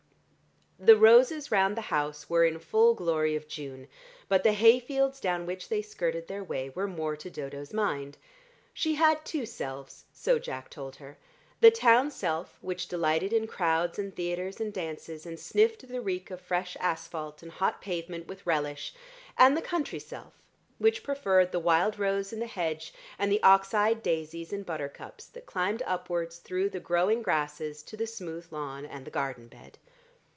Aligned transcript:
The 0.83 0.97
roses 0.97 1.51
round 1.51 1.77
the 1.77 1.91
house 1.91 2.27
were 2.27 2.43
in 2.43 2.57
full 2.57 2.95
glory 2.95 3.35
of 3.35 3.47
June, 3.47 3.87
but 4.27 4.41
the 4.41 4.51
hay 4.53 4.79
fields 4.79 5.19
down 5.19 5.45
which 5.45 5.69
they 5.69 5.83
skirted 5.83 6.25
their 6.27 6.43
way 6.43 6.71
were 6.71 6.87
more 6.87 7.15
to 7.17 7.29
Dodo's 7.29 7.71
mind. 7.71 8.17
She 8.73 8.95
had 8.95 9.23
two 9.23 9.45
selves, 9.45 10.05
so 10.11 10.39
Jack 10.39 10.71
told 10.71 10.95
her, 10.95 11.19
the 11.59 11.69
town 11.69 12.09
self 12.09 12.57
which 12.61 12.87
delighted 12.87 13.31
in 13.31 13.45
crowds 13.45 13.99
and 13.99 14.15
theatres 14.15 14.59
and 14.59 14.73
dances 14.73 15.23
and 15.27 15.39
sniffed 15.39 15.87
the 15.87 16.01
reek 16.01 16.31
of 16.31 16.41
fresh 16.41 16.75
asphalt 16.79 17.43
and 17.43 17.51
hot 17.51 17.79
pavement 17.79 18.25
with 18.25 18.47
relish, 18.47 18.91
and 19.37 19.55
the 19.55 19.61
country 19.61 19.99
self 19.99 20.33
which 20.79 21.03
preferred 21.03 21.51
the 21.51 21.59
wild 21.59 21.99
rose 21.99 22.33
in 22.33 22.39
the 22.39 22.47
hedge 22.47 22.91
and 23.19 23.31
the 23.31 23.43
ox 23.43 23.75
eyed 23.75 24.01
daisies 24.01 24.51
and 24.51 24.65
buttercups 24.65 25.27
that 25.27 25.45
climbed 25.45 25.83
upwards 25.85 26.39
through 26.39 26.69
the 26.71 26.79
growing 26.79 27.21
grasses 27.21 27.83
to 27.83 27.95
the 27.95 28.07
smooth 28.07 28.47
lawn 28.51 28.83
and 28.83 29.05
the 29.05 29.11
garden 29.11 29.47
bed. 29.47 29.77